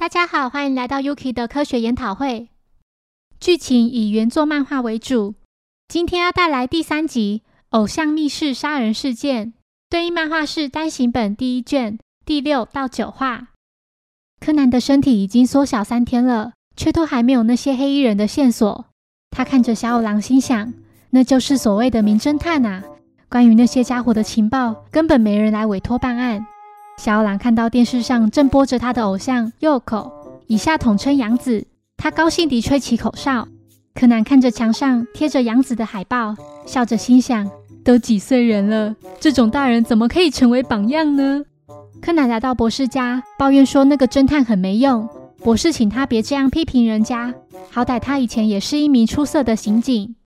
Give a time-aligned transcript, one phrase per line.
[0.00, 2.48] 大家好，欢迎来到 Yuki 的科学研讨会。
[3.38, 5.34] 剧情以原作漫画为主。
[5.88, 9.48] 今天要带来第三集《偶像密室杀人事件》，
[9.90, 13.48] 对应漫画是单行本第一卷第六到九话。
[14.40, 18.86] 柯南的身体已经缩小三天了，却都还没有那些黑衣人的线索。
[19.30, 20.72] 他看着小五郎，心想：
[21.10, 22.82] 那就是所谓的名侦探啊！
[23.28, 26.46] 关于那些家伙的情报，根本没人来委托办案。
[27.00, 30.12] 小五郎看到电视上正播着他的偶像右口，
[30.48, 31.66] 以下统称杨子。
[31.96, 33.48] 他高兴地吹起口哨。
[33.94, 37.50] 柯南看着墙上贴着杨子的海报，笑着心想：
[37.82, 41.42] 都几岁人了，这种大人怎么可以成为榜样呢？
[42.02, 45.08] 柯南来到博士家，抱怨说那个侦探很没用。
[45.38, 47.32] 博士请他别这样批评人家，
[47.70, 50.16] 好歹他以前也是一名出色的刑警。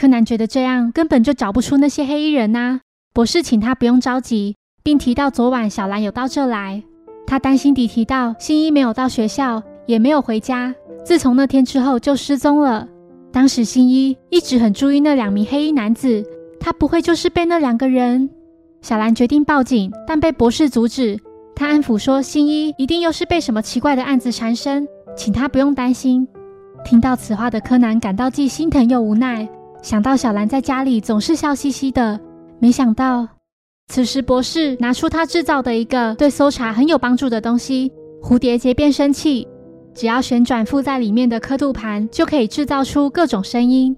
[0.00, 2.82] 柯南觉得这样根本就找不出那些黑衣人呐。
[3.12, 4.54] 博士请他不用着急。
[4.82, 6.82] 并提到昨晚小兰有到这来，
[7.26, 12.86] 他担心地提到新一没有到学校，也没有回家，自从那天之后就失踪了。
[13.32, 16.24] 当时新一一直很注意那两名黑衣男子，
[16.58, 18.28] 他不会就是被那两个人？
[18.82, 21.18] 小兰决定报警，但被博士阻止。
[21.54, 26.26] 他安抚说新一一定又是被什么奇怪的案子缠身，请他不用担心。
[26.84, 29.46] 听到此话的柯南感到既心疼又无奈，
[29.82, 32.18] 想到小兰在家里总是笑嘻嘻的，
[32.58, 33.28] 没想到。
[33.90, 37.90] 此时，博士拿出他制造的一个对搜查很有帮助的东西——
[38.22, 39.48] 蝴蝶结变声器。
[39.92, 43.96] 只要旋转附在里面的刻度盘，就可以制造出各种声音。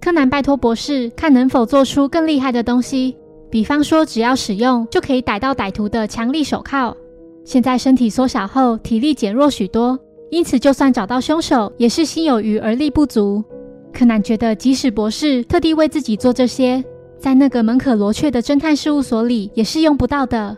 [0.00, 3.14] 柯南拜托博士看能否做出更厉害的东西，
[3.50, 6.96] 比方说，只要使用就可以逮到歹徒的强力手铐。
[7.44, 9.98] 现在身体缩小后，体力减弱许多，
[10.30, 13.44] 因此就算找到凶手，也是心有余而力不足。
[13.92, 16.82] 柯南觉得，即使博士特地为自己做这些。
[17.24, 20.54] 在那个门可罗雀的侦探事务所里，也是用不到的。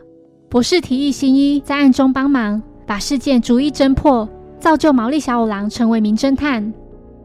[0.48, 6.74] 博士提议新一在暗中帮忙，把事件逐一侦破，造就毛利小五郎成为名侦探。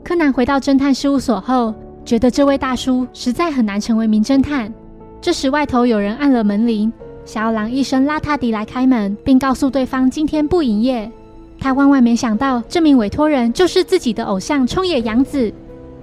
[0.03, 1.73] 柯南回到侦探事务所后，
[2.05, 4.71] 觉得这位大叔实在很难成为名侦探。
[5.19, 6.93] 这时，外头有人按了门铃，
[7.25, 11.11] 小五郎一声邋遢地来开门，并告诉对方今天不营业。
[11.57, 15.51] 他万万没想到，这名委托人就是自己的偶像冲野洋子。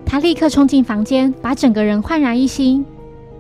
[0.05, 2.85] 他立刻冲进房间，把整个人焕然一新。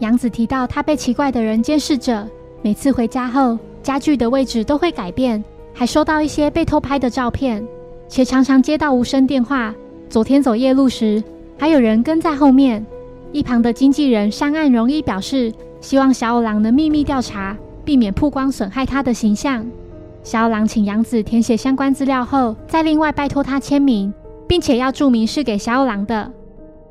[0.00, 2.26] 杨子提到，他被奇怪的人监视着，
[2.62, 5.42] 每次回家后，家具的位置都会改变，
[5.75, 7.66] 还收到一些被偷拍的照片，
[8.09, 9.75] 且常常接到无声电话。
[10.09, 11.22] 昨天走夜路时，
[11.59, 12.84] 还有人跟在后面。
[13.32, 19.66] 一旁的经纪人上岸容一表示，希望小五郎能秘密调查，避免曝光损害他的形象。
[20.22, 24.15] 小五郎请杨子填写相关资料后，再另外拜托他签名，
[24.47, 26.30] 并且要注明是给小五郎的。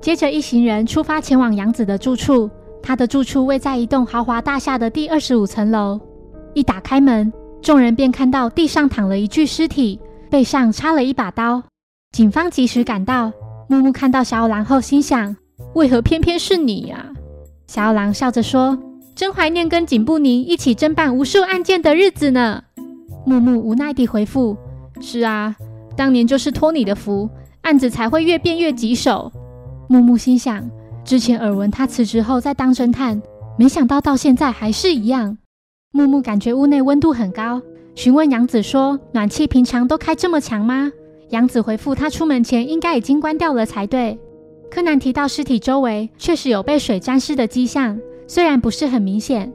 [0.01, 2.49] 接着，一行人出发前往杨子的住处。
[2.81, 5.99] 他的住处位在一栋豪华大厦的第二十五层楼。
[6.53, 9.99] 一打开门，众人便看到地上躺了一具尸体，
[10.29, 11.61] 背上插了一把刀。
[12.11, 13.31] 警方及时赶到。
[13.69, 15.35] 木木看到小五郎后，心想：
[15.75, 17.05] 为何偏偏是你呀？
[17.67, 18.79] 小五郎笑着说
[19.13, 22.63] ：“真怀念跟警部您一起侦办无数案件的日子呢。”
[23.27, 24.55] 木木无奈地回复
[25.01, 25.53] ：“是啊，
[25.97, 27.29] 当年就是托你的福，
[27.63, 29.29] 案子才会越变越棘手。”
[29.89, 30.67] 木木心想。
[31.07, 33.21] 之前耳闻他辞职后在当侦探，
[33.57, 35.37] 没想到到现在还是一样。
[35.93, 37.61] 木木感觉屋内温度很高，
[37.95, 40.91] 询问杨子说：“暖气平常都开这么强吗？”
[41.31, 44.19] 杨子回复：“他出门前应该已经关掉了才对。”
[44.69, 47.97] 柯南提到尸体周围确实有被水沾湿的迹象，
[48.27, 49.49] 虽然不是很明显，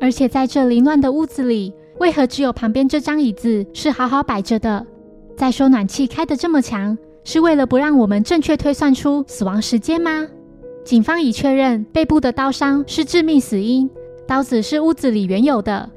[0.00, 4.84] 而且在这凌乱的屋子里，为何只有旁边这张椅子是好好摆着的？
[5.36, 10.26] 再说暖气开得这么强，是为了不让我们正确推算出死亡时间吗？
[10.86, 13.90] 警方已确认背部的刀伤是致命死因，
[14.24, 15.90] 刀子是屋子里原有的。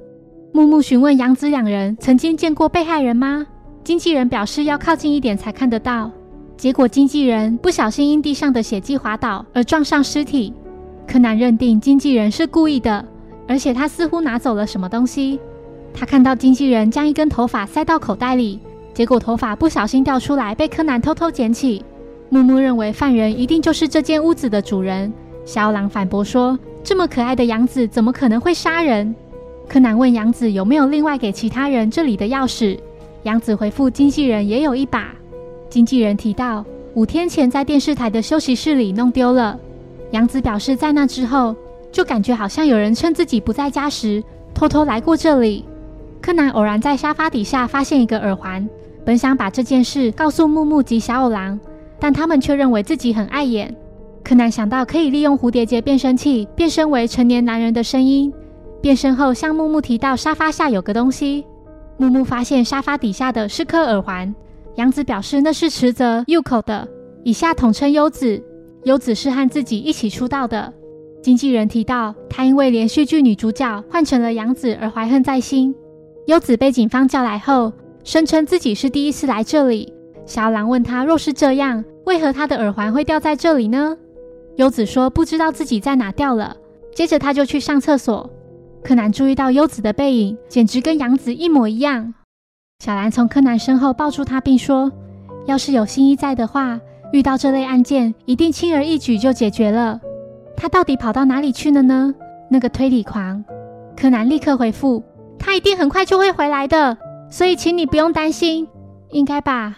[0.51, 3.45] 木木询问杨子两人曾经见过被害人吗？
[3.83, 6.09] 经纪人表示要靠近一点才看得到。
[6.57, 10.51] 结果经纪人不小心因地上的血迹滑倒而撞上尸体。
[11.05, 13.05] 柯南认定经纪人是故意的，
[13.47, 15.39] 而且他似乎拿走了什么东西。
[15.93, 18.59] 他看到经纪人将一根头发塞到口袋里，
[18.95, 21.85] 结果头发不小心掉出来，被柯南偷偷捡起。
[22.29, 25.11] 木木认为犯人一定就是这间屋子的主人。
[25.45, 29.15] 小狼反驳说：“这么可爱的杨子怎么可能会杀人？”
[29.67, 32.77] 柯南问杨子有没有另外给其他人这里的钥匙。
[33.23, 35.11] 杨子回复：“经纪人也有一把。”
[35.69, 39.59] 经纪人提到五天前在电视台的休息室里弄丢了。
[40.11, 41.55] 杨子表示，在那之后
[41.91, 44.23] 就感觉好像有人趁自己不在家时
[44.53, 45.65] 偷偷来过这里。
[46.21, 48.67] 柯南偶然在沙发底下发现一个耳环，
[49.03, 51.59] 本想把这件事告诉木木及小五郎。
[51.99, 53.75] 但他们却认为自己很碍眼。
[54.23, 58.31] 柯南想到可以利用蝴蝶结变声器变身为成年男人的声音。
[58.81, 61.45] 变身后，向木木提到沙发下有个东西。
[61.97, 64.33] 木木发现沙发底下的是颗耳环，
[64.75, 66.87] 杨子表示那是池泽 Yuko 的，
[67.23, 68.41] 以下统称优子。
[68.85, 70.71] 优子是和自己一起出道的。
[71.21, 75.75] 经纪人提到，他因为连续剧女主角换成了杨子而怀恨在心。
[76.27, 77.73] 优子被警方叫来后，
[78.05, 79.91] 声称自己是第一次来这里。
[80.29, 83.97] 小狼问他，若是这样，为何他的耳环会掉在这里呢？
[84.57, 86.55] 优子说不知道自己在哪掉了。
[86.93, 88.29] 接着他就去上厕所。
[88.83, 92.13] 柯南注意到优子的背影，简直跟杨子一模一样。
[92.77, 94.91] 小兰从柯南身后抱住他，并说
[95.47, 96.79] ：“要是有新一在的话，
[97.11, 99.99] 遇到这类案件，一定轻而易举就解决了。
[100.55, 102.13] 他到底跑到哪里去了呢？
[102.51, 103.43] 那个推理狂！”
[103.97, 105.01] 柯南立刻回复
[105.39, 106.95] ：“他一定很快就会回来的，
[107.31, 108.67] 所以请你不用担心，
[109.09, 109.77] 应该吧。”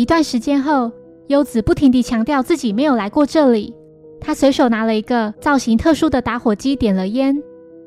[0.00, 0.90] 一段时间后，
[1.26, 3.74] 优子不停地强调自己没有来过这里。
[4.18, 7.36] 他随手拿了一个造型特殊的打火机，点了烟。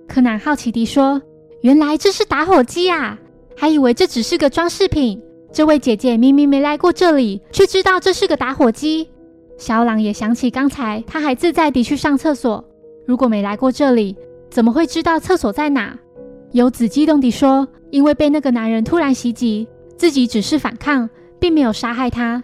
[0.07, 1.19] 柯南好奇地说
[1.61, 3.19] ：“原来这是打火机啊！”
[3.57, 5.19] 还以为这只是个装饰品。
[5.51, 9.09] 这位姐姐明明没来过这里，却知道这是个打火机。
[9.57, 12.63] 小朗也想起刚才他还自在地去上厕所，
[13.07, 14.15] 如果没来过这里，
[14.51, 15.97] 怎么会知道厕所在哪？
[16.51, 19.67] 游子激动地说：“因为被那个男人突然袭击，
[19.97, 21.09] 自己只是反抗，
[21.43, 22.41] 并没有杀害他。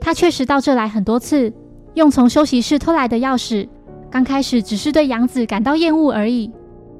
[0.00, 1.52] 他确实到这来很多次，
[1.92, 3.68] 用从休息室偷来的钥匙。
[4.10, 6.50] 刚开始只是对杨子感到厌恶而已，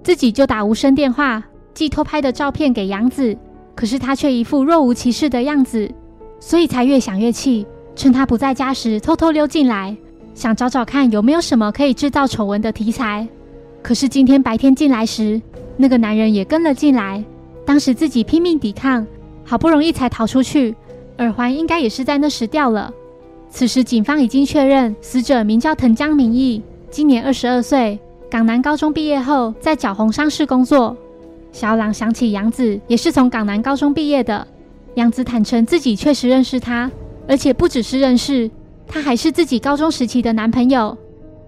[0.04, 1.42] 自己就打无声电话，
[1.72, 3.34] 寄偷拍的照片给杨子。”
[3.74, 5.90] 可是他却一副若无其事的样子，
[6.38, 7.66] 所以才越想越气。
[7.96, 9.96] 趁他不在家时，偷偷溜进来，
[10.34, 13.26] 想找找看有没有什么可以制造丑闻的题材。
[13.82, 15.40] 可是今天白天进来时，
[15.78, 17.24] 那个男人也跟了进来。
[17.64, 19.06] 当时自己拼命抵抗，
[19.46, 20.76] 好不容易才逃出去，
[21.18, 22.92] 耳环应该也是在那时掉了。
[23.50, 27.98] 此时警方已经确认，死者名叫藤江明义，今年二十二岁，
[28.30, 30.96] 港南高中毕业后在角红商事工作。
[31.50, 34.46] 小朗想起杨子也是从港南高中毕业的。
[34.94, 36.90] 杨子坦诚自己确实认识他，
[37.26, 38.50] 而且不只是认识，
[38.86, 40.96] 他还是自己高中时期的男朋友。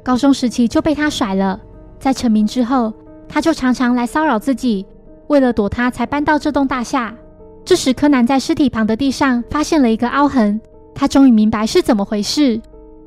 [0.03, 1.61] 高中时期就被他甩了，
[1.99, 2.93] 在成名之后，
[3.29, 4.87] 他就常常来骚扰自己。
[5.27, 7.15] 为了躲他，才搬到这栋大厦。
[7.71, 10.61] 这时，柯南在尸体旁的地上发现了一个凹痕，
[10.93, 12.61] 他终于明白是怎么回事。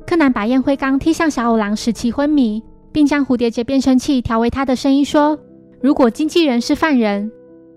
[0.06, 5.38] 柯南把烟灰缸踢向小五郎，使其昏迷，并将蝴蝶结变声器调为他的声音，说。
[5.82, 7.30] 如果经纪人是犯人，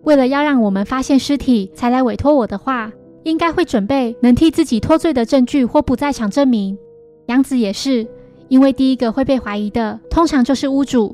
[0.04, 2.89] 为了要让我们发现尸体才来委托我的话，
[3.24, 6.78] 应该会准备能替自己脱罪的证据或不在场证明。
[7.25, 8.07] 杨子也是，
[8.48, 11.13] 因为第一个会被怀疑的通常就是屋主。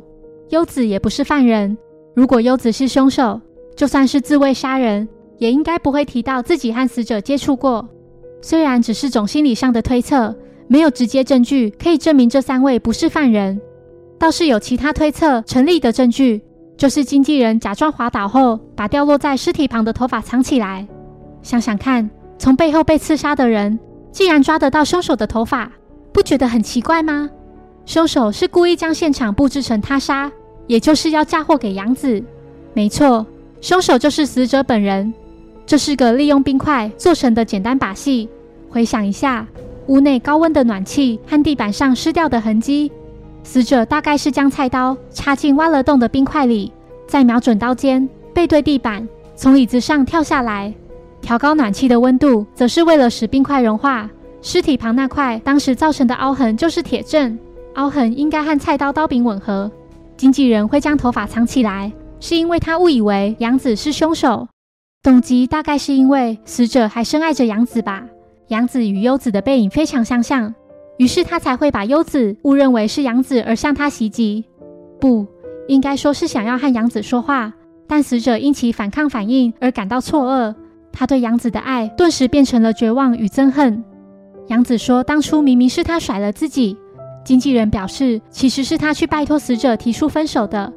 [0.50, 1.75] 优子也不是犯人，
[2.14, 3.42] 如果优子是凶手，
[3.75, 5.10] 就算是自卫杀人，
[5.44, 7.86] 也应该不会提到自己和死者接触过。
[8.42, 10.34] 虽然只是种心理上的推测，
[10.69, 13.60] 没有直接证据可以证明这三位不是犯人，
[14.18, 16.42] 倒是有其他推测成立的证据。
[16.78, 20.88] 就是经纪人假装滑倒后，把掉落在尸体旁的头发藏起来。
[21.42, 23.78] 想想看，从背后被刺杀的人，
[24.13, 25.69] 竟然抓得到凶手的头发，
[26.13, 27.30] 不觉得很奇怪吗？
[27.86, 30.31] 凶手是故意将现场布置成他杀，
[30.68, 32.24] 也就是要嫁祸给杨子。
[32.74, 33.25] 没错，
[33.60, 35.13] 凶手就是死者本人。
[35.65, 38.30] 这是个利用冰块做成的简单把戏。
[38.69, 39.48] 回想一下，
[39.88, 42.92] 屋内高温的暖气和地板上湿掉的痕迹。
[43.44, 46.71] 死者大概是将菜刀插进挖了洞的冰块里，
[47.07, 50.74] 再瞄准刀尖，背对地板，从椅子上跳下来。
[51.21, 54.10] 调高暖气的温度，则是为了使冰块融化。
[54.42, 57.38] 尸体旁那块当时造成的凹痕就是铁证，
[57.75, 59.72] 凹痕应该和菜刀刀柄吻合。
[60.17, 64.48] 经纪人会将头发藏起来，是因为他误以为杨子是凶手。
[65.03, 68.05] 动机大概是因为死者还深爱着杨子吧。
[68.48, 70.55] 杨子与优子的背影非常相像。
[70.98, 74.45] 于是他才会把优子误认为是杨子而向他袭击，
[75.01, 75.27] 不
[75.67, 77.51] 应该说是想要和杨子说话，
[77.86, 80.55] 但死者因其反抗反应而感到错愕，
[80.93, 83.83] 他对杨子的爱顿时变成了绝望与憎恨。
[84.48, 86.77] 杨子说，当初明明是他甩了自己。
[87.25, 90.72] 经纪人表示，其实是他去拜托死者提出分手的。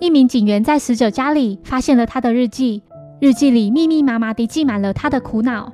[0.00, 2.82] 一名警员在死者家里发现了他的日记，
[3.20, 5.70] 日记里密密麻麻地记满了他的苦恼，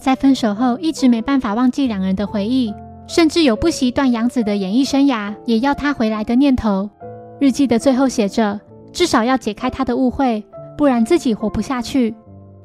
[0.00, 2.74] 在分手后一直没办法忘记两人的回忆。
[3.06, 6.90] 甚至有不惜断杨子的演艺生涯，也要他回来的念头。
[7.40, 8.60] 日记的最后写着
[8.92, 10.44] ：“至少要解开他的误会，
[10.76, 12.14] 不然自己活不下去。”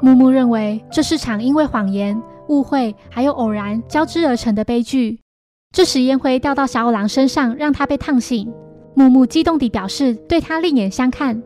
[0.01, 5.19] 木木认为这是场因为谎言、误会还有偶然交织而成的悲剧。
[5.71, 8.51] 这时烟灰掉到小五郎身上，让他被烫醒。
[8.95, 11.41] 木木激动地表示对他另眼相看。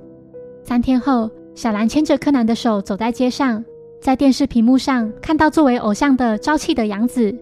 [0.64, 3.66] 三天后，小兰牵着柯南的手走在街上，
[4.00, 7.36] 在电视屏幕上看到作为偶像的朝气的杨子。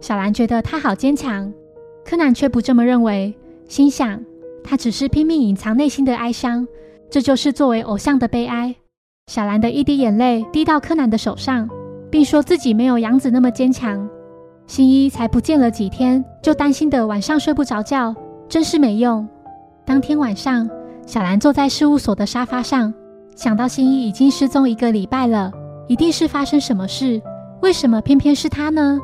[0.00, 1.52] 小兰觉得他好坚强，
[2.04, 3.34] 柯南却不这么认为，
[3.66, 4.22] 心想
[4.62, 6.64] 他只是拼命隐藏内心的哀伤，
[7.10, 8.72] 这就是作为偶像的悲哀。
[9.26, 11.68] 小兰的一滴眼泪滴到柯南的手上，
[12.08, 14.08] 并说自己没有杨子那么坚强。
[14.68, 18.14] 新一才不见了几天，就担心的晚上睡不着觉，
[18.48, 19.28] 真是没用。
[19.84, 20.70] 当天晚上，
[21.04, 22.94] 小兰坐在事务所的沙发上，
[23.36, 25.52] 想到新一已经失踪一个礼拜了，
[25.88, 27.20] 一定是发生什么事。
[27.60, 28.98] 为什么偏偏是他呢？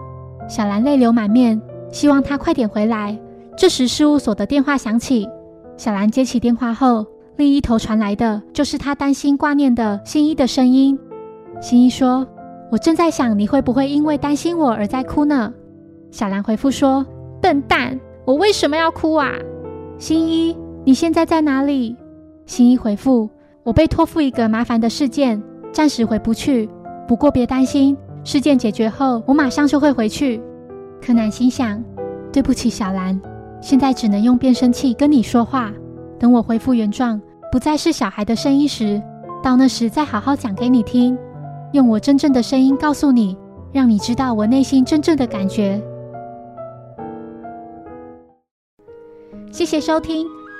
[0.48, 1.60] 小兰泪流满面，
[1.90, 3.16] 希望他快点回来。
[3.58, 5.28] 这时，事务所的电话响起。
[5.76, 7.04] 小兰接起电话后，
[7.36, 10.98] 另一头传来的就是她担心挂念的新一的声音。
[11.60, 12.26] 新一说
[12.72, 15.52] ：“我正在想，你会不会因为担心我而在哭呢？”
[16.10, 17.04] 小兰回复说
[17.42, 19.32] ：“笨蛋，我为什么要哭啊？”
[19.98, 21.94] 新一，你现在在哪里？
[22.46, 23.28] 新一回复
[23.64, 25.40] ：“我被托付一个麻烦的事件，
[25.72, 26.68] 暂时回不去。
[27.06, 30.42] 不过别担心，事件解决后，我马上就会回去。”
[31.00, 31.82] 柯南心想
[32.32, 33.20] ：“对不起，小兰。”
[33.60, 35.72] 现在只能用变声器跟你说话。
[36.18, 37.20] 等我恢复原状，
[37.52, 39.00] 不再是小孩的声音时，
[39.42, 41.16] 到那时再好好讲给你听，
[41.72, 43.36] 用我真正的声音告诉你，
[43.72, 45.80] 让你知道我内心真正的感觉。
[49.52, 50.41] 谢谢收听。